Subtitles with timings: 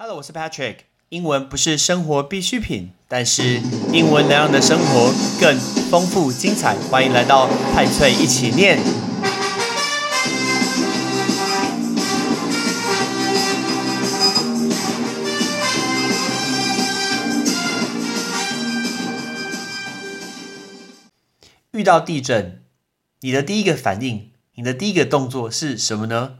[0.00, 0.76] Hello，我是 Patrick。
[1.08, 3.60] 英文不是生活必需品，但是
[3.92, 5.58] 英文能让你的生活更
[5.90, 6.76] 丰富精彩。
[6.88, 8.78] 欢迎来到派翠一起念。
[21.72, 22.62] 遇到地震，
[23.22, 26.38] 你的第一个反应，你的第一个动作是什么呢？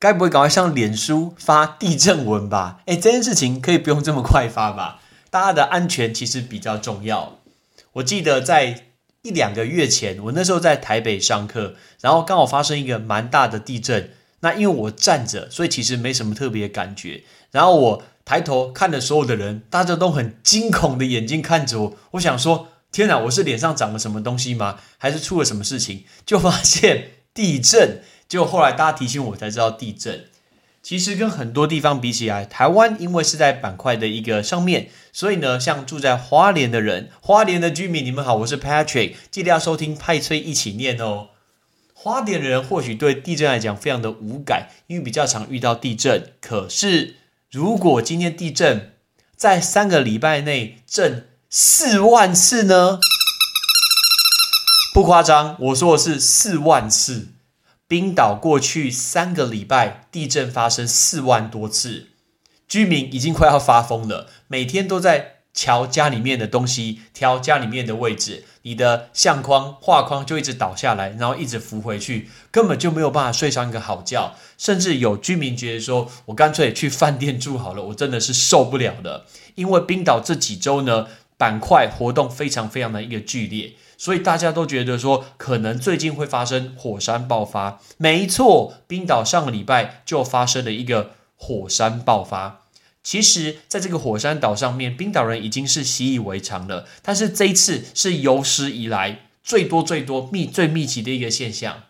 [0.00, 2.80] 该不会赶快上脸书发地震文吧？
[2.86, 5.02] 哎，这件事情可以不用这么快发吧？
[5.28, 7.38] 大家的安全其实比较重要。
[7.92, 8.86] 我记得在
[9.20, 14.12] 一两个月前，我那时候在台北上课，然后刚好发生一个蛮大的地震。
[14.40, 17.24] 那因为我站着，所以其实没什么特别感觉。
[17.50, 21.96] 然后我抬头看着所有的人，大家都很惊恐的眼睛看着我。
[22.12, 24.78] 我想说：天哪，我是脸上长了什么东西吗？
[24.96, 26.04] 还是出了什么事情？
[26.24, 28.00] 就发现地震。
[28.30, 30.26] 结果后来大家提醒我才知道地震。
[30.82, 41.30] 其实跟很多地方比起来，台湾因为是在板块的一个上面，所以呢，像住在花莲的人，花莲的居民，你们好，我是 Patrick，记得要收听派崔一起念哦。
[41.92, 46.32] 花莲人或许对地震来讲非常的无感，因为比较常遇到地震。
[46.40, 47.16] 可是
[47.50, 48.94] 如果今天地震
[49.36, 53.00] 在三个礼拜内震四万次呢？
[54.94, 57.28] 不夸张，我说的是四万次。
[57.90, 62.10] 冰岛过去三个礼拜地震发生四万多次，
[62.68, 74.36] 居民已经快要发疯了，每天都在瞧家里面的东西，挑家里面的位置，你的相框、画框就一直倒下来，然后一直浮回去，根本就没有办法睡上一个好觉。
[74.56, 81.08] 甚至有居民觉得说：“我干脆去饭店住好了，我真的是受不了的。”因为冰岛这几周呢，
[81.40, 83.72] 板块活动非常非常的一个剧烈。
[83.96, 87.80] 所以大家都觉得说，可能最近会发生火山爆发。
[87.96, 92.66] 没错，冰岛上个礼拜就发生了一个火山爆发。
[93.02, 96.86] 其实，在这个火山岛上面，冰岛人已经是习以为常了。
[97.02, 101.84] 但是这一次是有史以来最多、最多、密、最密集的一个现象。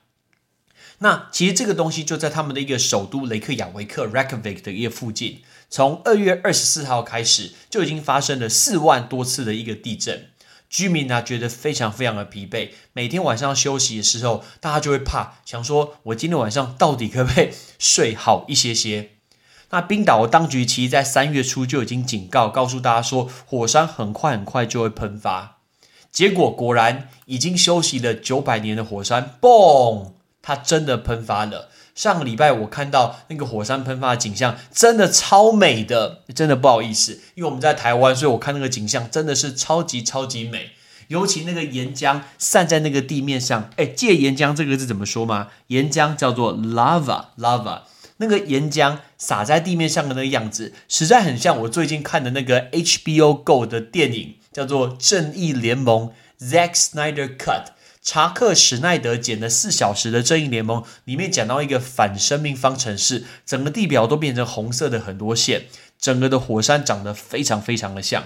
[0.98, 10.26] 那其实这个东西就在他们的一个首都雷克雅维克 （Reykjavik） 的一个附近，从二月二十四号开始就已经发生了四万多次的一个地震。
[10.68, 19.10] 居民呢觉得非常非常的疲惫，每天晚上休息的时候，大家就会怕，想说我今天晚上到底可不可以睡好一些些？
[19.70, 25.58] 那冰岛当局其实在三月初就已经警告，告诉大家说火山很快很快就会喷发。
[26.10, 31.68] 结果果然，已经休息了九百年的火山，嘣，它真的喷发了。
[32.00, 40.70] 上个礼拜我看到那个火山喷发的景象，真的超美的，真的不好意思，因为我们在台湾，所以我看那个景象真的是超级超级美。
[41.08, 45.48] 尤其那个岩浆散在那个地面上，哎，借岩浆这个字怎么说吗？
[45.66, 47.82] 岩浆叫做 lava，lava。
[48.16, 56.12] 那个岩浆洒在地面上的那个样子，实在很像我最近看的那个 HBO Go 的电影，叫做《正义联盟》
[56.50, 57.64] （Zack Snyder Cut）。
[58.02, 65.66] 查克·史奈德剪了四小时的《正义联盟》，里面讲到一个反生命方程式，整个地表都变成红色的很多线，
[65.98, 68.24] 整个的火山长得非常非常的像。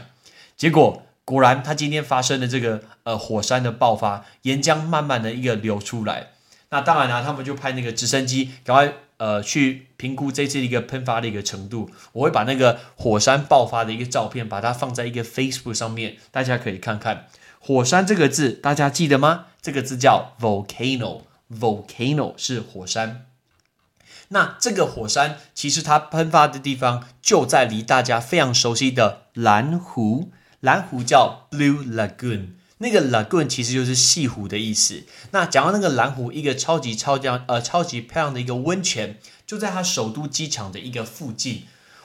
[0.56, 6.28] 结果果然，他今天发生的这个呃火山的爆发，岩浆慢慢的一个流出来。
[6.70, 11.90] 那当然了，他们就派那个直升机赶快呃去评估这次一个喷发的一个程度。
[12.12, 17.26] 我会把那个火山爆发的一个照片，把它放在一个 Facebook 上面，大家可以看看。
[17.58, 19.46] 火山这个字大家记得吗？
[19.64, 23.24] 这个字叫 volcano，volcano 是火山。
[24.28, 30.30] 那这个火山其实它喷发的地方就在离大家非常熟悉的蓝湖，
[30.60, 35.04] 蓝湖叫 Blue Lagoon，那个 Lagoon 其实就是西湖的意思。
[35.30, 41.62] 那讲到那个蓝湖，一个超级超级呃超级漂亮的一个温泉，就在它首都机场的一个附近。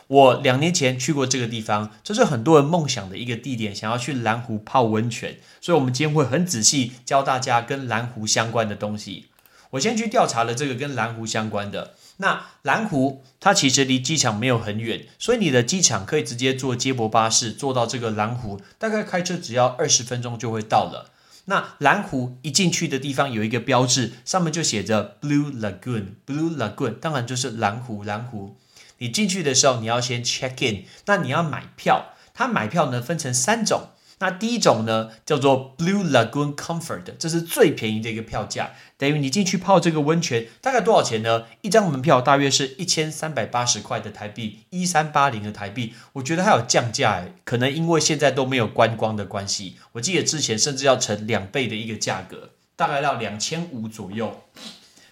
[0.09, 5.37] 我两年前去过这个地方，这是很多人梦想的一个地点，想要去蓝湖泡温泉。
[5.61, 9.27] 所以，我们今天会很仔细教大家跟蓝湖相关的东西。
[9.71, 11.93] 我先去调查了这个跟蓝湖相关的。
[12.17, 21.11] 那蓝湖它其实离机场没有很远，所以你的机场可以直接坐接驳巴士坐到这个蓝湖，大概开车只要二十分钟就会到了。
[21.45, 28.57] 那蓝湖一进去的地方有一个标志，上面就写着 Blue Lagoon，Blue Lagoon，当然就是蓝湖，蓝湖。
[28.99, 32.13] 你进去的时候，你要先 check in，那你要买票。
[32.33, 41.47] 它买票呢分成三种，那第一种呢叫做 Blue Lagoon Comfort，这是最便宜的一个票价，等于你进去泡这个温泉大概多少钱呢？
[41.63, 45.93] 一张门票大约是一千三百八十块的台币，一三八零的台币。
[46.13, 49.75] 我觉得它有降价，可能因为现在都没有观光的关系。
[49.91, 54.43] 我记得之前甚至要乘两倍的一个价格，大概要两千五左右。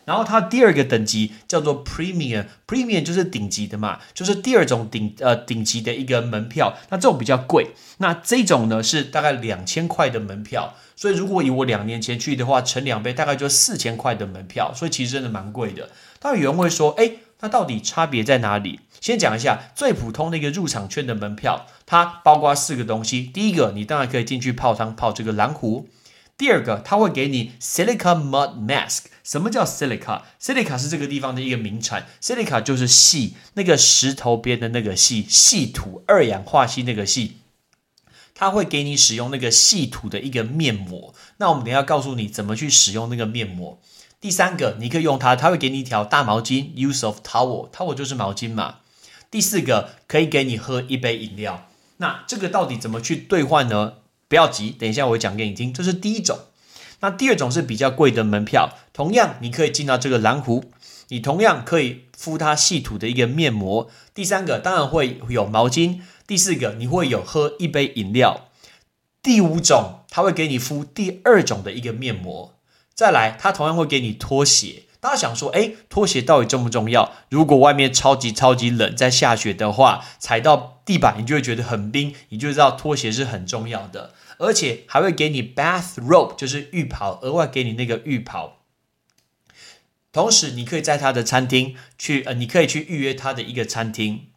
[0.08, 6.78] 然后它第二个等级叫做 Premium，Premium 就是顶级的嘛，就是第二种顶呃顶级的一个门票。
[6.90, 10.76] 那这种比较贵，那这种呢是大概两千块的门票。
[10.96, 15.90] 所以如果以我两年前去的话，乘两倍大概就四千块的门票，所以其实真的蛮贵的。
[16.20, 17.12] 当然有人会说，哎，
[17.42, 18.80] 那到底差别在哪里？
[19.02, 23.24] 先讲一下最普通的一个入场券的门票，它包括四个东西。
[23.24, 25.90] 第一个，你当然可以进去泡汤泡这个蓝湖。
[26.38, 29.06] 第二个，它会给你 silica mud mask。
[29.24, 32.06] 什么叫 silica？silica 是这个地方的一个名产。
[32.22, 37.38] silica 就是细，那个石头边的那个细，细土二氧化锡那个细。
[38.36, 41.16] 它会给你使用那个细土的一个面膜。
[41.38, 43.82] 那我们等下告诉你怎么去使用那个面膜。
[44.22, 48.78] 第三个，你可以用它，它会给你一条大毛巾，use of towel，towel 就是毛巾嘛。
[49.32, 51.68] 第四个，可以给你喝一杯饮料。
[51.98, 53.94] 那这个到底怎么去兑换呢？
[54.30, 55.74] 不要急，等一下我会讲给你听。
[55.74, 56.38] 这是第一种，
[57.00, 60.72] 那第二种是比较贵的门票，同样你可以进到这个蓝湖，
[61.08, 63.90] 你同样可以敷它细土的一个面膜。
[64.14, 68.50] 第三个当然会有毛巾，第四个你会有喝一杯饮料，
[69.22, 72.56] 第五种他会给你敷第二种的一个面膜，
[72.94, 74.84] 再来他同样会给你拖鞋。
[75.00, 77.12] 大家想说，哎，拖鞋到底重不重要？
[77.30, 84.14] 如果外面超级超级冷，在下雪的话，踩到地板你就会觉得很冰，你就知道拖鞋是很重要的。
[84.40, 88.58] 而且还会给你 bath robe，就是浴袍，额外给你那个浴袍。
[90.12, 94.28] 同时，你可以在他的餐厅去，呃，你可以去预约他的一个餐厅。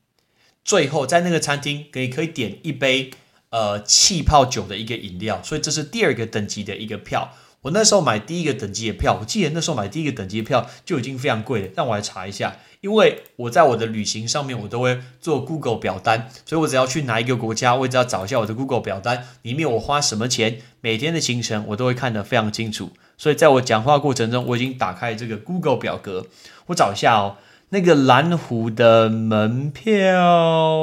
[0.64, 3.10] 最后，在那个餐厅可以可以点一杯
[3.48, 5.42] 呃气泡酒的一个饮料。
[5.42, 7.34] 所以这是第二个等级的一个票。
[7.62, 11.68] 我那时候买第一个等级的票，我记得那时候买第一个等级的票就已经非常贵了。
[11.76, 22.90] 让我来查一下，因为我在我的旅行上面，我都会做 Google 表单，所以我只要去哪一个国家，我只要找一下我的 Google 表单里面我花什么钱，每天的行程我都会看得非常清楚。
[23.18, 26.26] 所以在我讲话过程中，我已经打开这个 Google 表格，
[26.66, 27.36] 我找一下哦。
[27.70, 30.74] 那个蓝湖的门票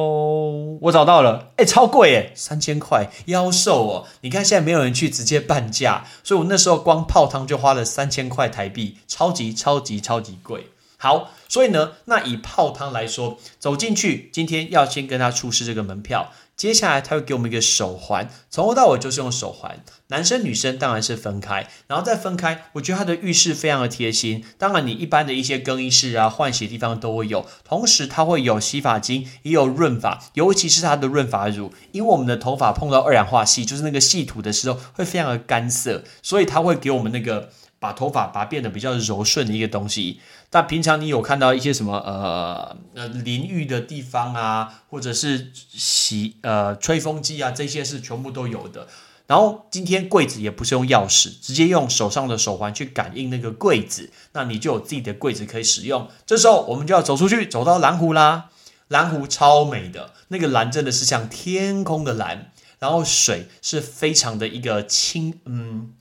[0.81, 4.05] 我找到了，哎，超贵哎，三千块，妖兽哦！
[4.21, 10.67] 你看现在没有人去，直接半价，所以我那时候光泡汤就花了三千块台币，超级超级超级贵。
[10.97, 16.31] 好，所以呢，那以泡汤来说，走进去，今天要先跟他出示这个门票。
[16.55, 22.71] 接下来他会给我们一个手环，从头到尾就是用手环，男生女生当然是分开，然后再分开。
[22.73, 37.51] 我觉得他的浴室非常的贴心，当然你一般的一些更衣室啊、换洗地方都会有，同时它会有洗发精，也有润发，尤其是它的润发乳，因为我们的头发碰到二氧化锡，就是那个细土的时候会非常的干涩，所以它会给我们那个。
[37.79, 40.19] 把头发把变得比较柔顺的一个东西。
[40.57, 48.87] 那平常你有看到一些什么呃呃淋浴的地方啊，或者是洗呃吹风机啊，这些是全部都有的。
[49.27, 56.07] 然后今天柜子也不是用钥匙，直接用手上的手环去感应那个柜子，那你就有自己的柜子可以使用。
[56.25, 58.49] 这时候我们就要走出去，走到蓝湖啦。
[58.87, 65.91] 蓝湖超美的，那个蓝真的是像天空的蓝，然后水是非常的一个清嗯。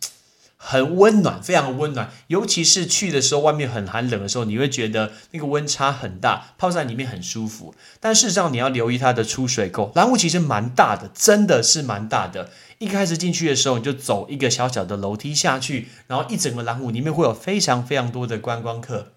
[0.69, 2.11] 很温暖，非常温暖。
[2.27, 7.73] 尤其是去的时候，外面很寒冷的时候，你会觉得那个温差很大，泡在里面很舒服。
[8.01, 9.93] 但事实上，你要留意它的出水口。
[9.95, 12.51] 蓝湖其实蛮大的，真的是蛮大的。
[12.79, 19.13] 一开始进去的时候，你就走一个小小的楼梯下去，然后一整个蓝湖里面会有非常非常多的观光客。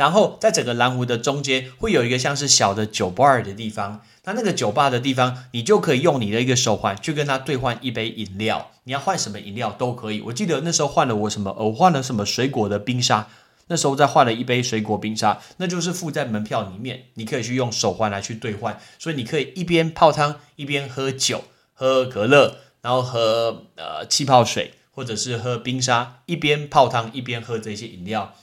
[0.00, 4.00] 然后在整个蓝湖的中间，会有一个像是小的酒吧的地方。
[4.24, 8.70] 那那个酒吧的地方，你就可以用你的一个手环去跟他兑换一杯饮料。
[8.84, 10.22] 你要换什么饮料都可以。
[10.22, 13.28] 我记得那时候换了我什么，我换了什么水果的冰沙。
[13.66, 17.02] 那时候再换了一杯水果冰沙，那就是附在门票里面。
[17.16, 28.34] 你可以去用手环来去兑换，所以你可以一边泡汤一边喝酒，喝可乐，然后喝呃气泡水，或者是喝冰沙，一边泡汤一边喝这些饮料。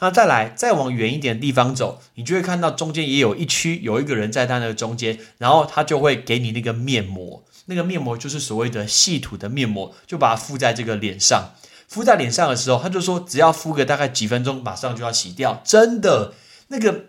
[0.00, 11.50] 那再来，再往远一点的地方走，你就会看到中间也有一区，有一个人在他那个中间，然后他就会给你那个面膜，那个面膜就是所谓的细土的面膜，就把它敷在这个脸上。
[11.88, 15.62] 敷在脸上的时候，他就说只要敷个大概几分钟，马上就要洗掉。
[15.64, 16.34] 真的，
[16.68, 17.06] 那个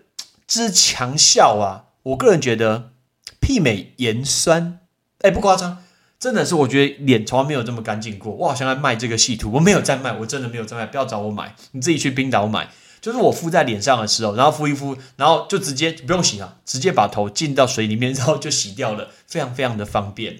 [0.47, 2.91] 之强效啊，我个人觉得
[3.41, 4.79] 媲美盐酸，
[5.19, 5.83] 哎，不夸张，
[6.19, 8.33] 真的是我觉得脸从来没有这么干净过。
[8.33, 12.69] 我好像在卖这个细土，我没有在卖，我真的没有在卖，不要找我买，你自己去冰岛买。
[12.99, 20.39] 就是我敷在脸上的时候，然后敷一敷，然后就直接不用洗了，直接把头浸到水里面，然后就洗掉了，非常非常的方便。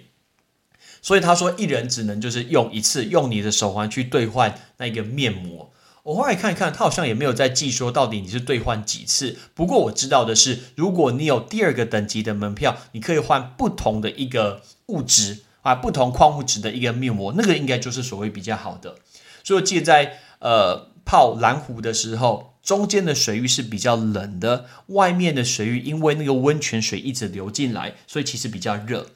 [1.02, 5.72] 所以他说，一人只能就是用一次，用你的手环去兑换那个面膜。
[6.04, 9.38] 我后来看一看，他好像也没有在记说到底你是兑换几次。
[9.54, 18.96] 不过我知道的是，如果你有第二个等级的门票，你可以换不同的一个物质啊，不同矿物质的一个面膜，那个应该就是所谓比较好的。
[19.44, 20.90] 所以我记得在呃。
[21.06, 29.08] 泡蓝湖的时候，中间的水域是比较冷的，外面的水域因为那个温泉水一直流进来，所以其实比较热。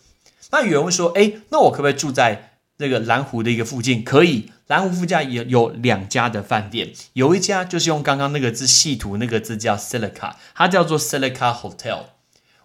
[0.50, 4.04] 那有人会说，哎，那我可不可以住在那个蓝湖的一个附近？
[4.04, 12.06] 可以，蓝湖附近也有两家的饭店，有一家就是用刚刚那个字细图那个字叫 Silica，它叫做 Silica Hotel。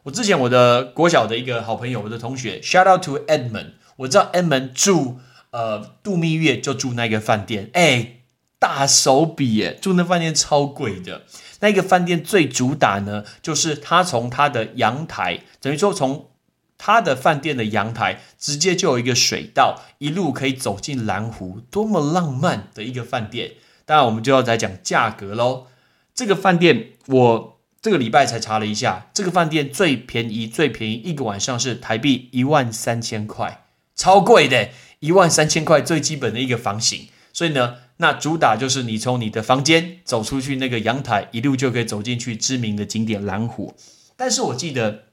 [0.08, 5.18] 我之前我的国小的一个好朋友，我的同学，shout out to Edmund，我知道 Edmund 住
[5.50, 8.14] 呃度蜜月就住那个饭店，哎。
[8.60, 9.78] 大手笔耶！
[9.80, 11.22] 住那饭店超贵的。
[11.60, 16.30] 那个饭店最主打呢，就是他从他的阳台，等于说从
[16.76, 23.52] 他的饭店的阳台，直接就有一个水道，一路可以走进蓝湖，多么浪漫的一个饭店！
[23.86, 25.68] 当然，我们就要来讲价格喽。
[26.12, 34.70] 这个饭店我这个礼拜才查了一下，这个饭店最便宜最便宜一个晚上是台币一万三千块，超贵的，
[35.00, 37.08] 一万三千块最基本的一个房型。
[37.32, 37.76] 所以呢。
[38.00, 43.74] 那主打就是你从你的房间走出去那个阳台，一路就可以走进去知名的景点蓝湖。
[44.14, 45.06] 但是我记得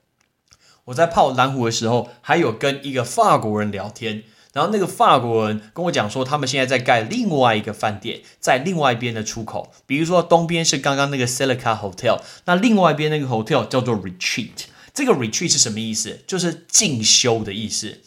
[0.84, 4.22] 我在泡蓝湖的时候，还有跟一个法国人聊天，
[4.56, 9.74] 然后那个法国人跟我讲说，他们现在在盖另外一个饭店，在另外一边的出口。
[9.86, 14.68] 比如说东边是刚刚那个 Silica Hotel，那另外一边那个 hotel 叫做 Retreat。
[14.94, 16.22] 这个 Retreat 是什么意思？
[16.26, 18.00] 就是进修的意思。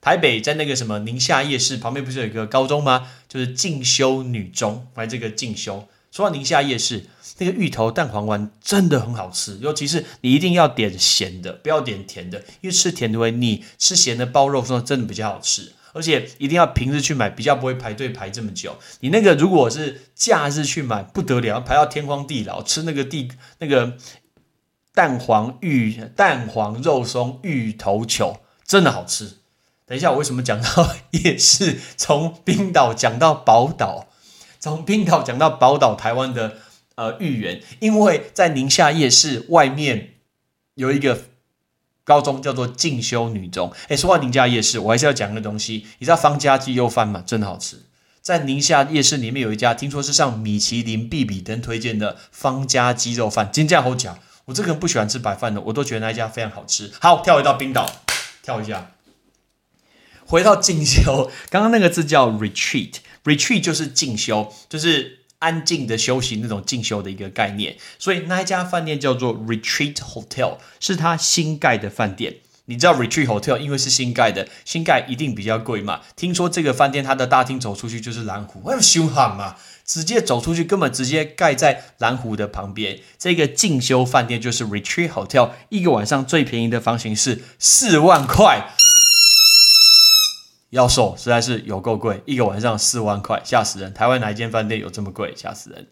[0.00, 3.08] 台北在那个什么宁夏夜市旁边不是有一个高中吗？
[3.28, 5.88] 就是进修女中，来这个进修。
[6.12, 7.06] 说到宁夏夜市，
[7.38, 15.72] 那个芋头蛋黄丸真的很好吃，尤其是你一定要点咸的，不要点甜的，因为吃甜的会腻，吃咸的包肉说真的比较好吃。
[15.92, 18.78] 而且一定要平日去买，比较不会排队排这么久。
[19.00, 23.96] 你那个如果是假日去买，不得了，排到天荒地老，吃那个地那个
[24.94, 29.38] 蛋黄芋蛋黄肉松芋头球，真的好吃。
[29.86, 31.78] 等一下，我为什么讲到夜市？
[31.96, 34.06] 从冰岛讲到宝岛，
[34.60, 36.58] 从冰岛讲到宝岛，台湾的
[36.94, 40.14] 呃芋圆，因为在宁夏夜市外面
[40.74, 41.22] 有一个
[42.10, 43.72] 高中叫做进修女中。
[43.86, 45.86] 哎，说到宁夏夜市，我还是要讲个东西。
[46.00, 47.22] 你知道方家鸡肉饭吗？
[47.24, 47.84] 真的好吃。
[48.20, 54.18] 在宁夏夜市里面有一家，听说是上米其林必比登推荐的方家鸡肉饭，金价好讲。
[54.46, 56.90] 我这个人不喜欢吃白饭的，我都觉得那一家非常好吃。
[57.00, 57.88] 好，跳回到冰岛，
[58.42, 58.90] 跳一下。
[60.26, 67.76] 回到进修，刚刚那个字叫 retreat，retreat 就是进修，就是安静的休息那种进修的一个概念。
[67.98, 72.36] 所以那一家饭店叫做 retreat hotel，是他新盖的饭店。
[72.66, 76.02] 你知道 retreat hotel 因为是新盖的，新盖一定比较贵嘛。
[76.14, 79.56] 听说这个饭店它的大厅走出去就是蓝湖，哎，凶悍嘛！
[79.84, 83.00] 直接走出去，根本直接盖在蓝湖的旁边。
[83.18, 88.68] 这个进修饭店就是 retreat hotel，一个晚上最便宜的房型是四万块。
[90.70, 93.92] 要瘦实在是有够贵，一个晚上四万块，吓死人！
[93.92, 95.34] 台湾哪一间饭店有这么贵？
[95.36, 95.88] 吓死人！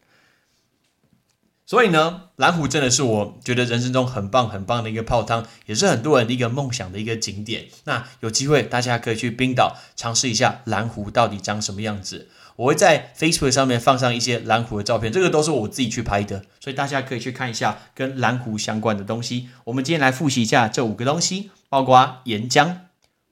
[1.67, 7.67] 所以呢，蓝湖真的是我觉得人生中很棒很棒的一个泡汤，也是很多人的一个梦想的一个景点。
[7.85, 12.29] 那有机会大家可以去冰岛尝试一下蓝湖到底长什么样子。
[12.57, 19.51] 我会在 Facebook 上面放上一些蓝湖的照片，这个都是我自己去拍的，所以大家可以去看一下跟蓝湖相关的东西。
[19.65, 22.77] 我们今天来复习一下这五个东西，包括岩浆、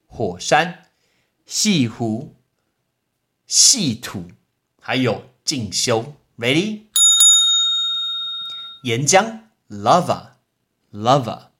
[0.05, 0.83] 火山。
[1.47, 2.35] 细湖、
[3.45, 4.27] 细土，
[4.81, 6.81] 还有进修，ready？
[8.83, 11.51] 岩浆，lava，lava；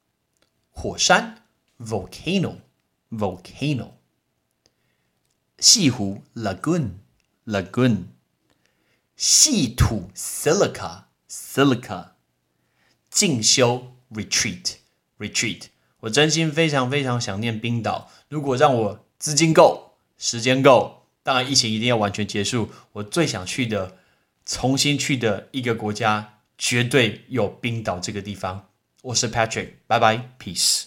[0.71, 1.45] 火山
[1.79, 3.91] ，volcano，volcano；
[5.57, 8.07] 细湖，lagoon，lagoon；
[9.15, 12.09] 细土，silica，silica；
[13.09, 15.67] 进修，retreat，retreat。
[16.01, 19.06] 我真心非常非常想念冰岛，如果让我。
[19.19, 22.69] 资金够，时间够，当然疫情一定要完全结束。
[22.93, 23.97] 我最想去的，
[24.45, 28.69] 重新去的一个国家，绝对有冰岛这个地方。
[29.01, 30.86] 我是 Patrick，拜拜，Peace。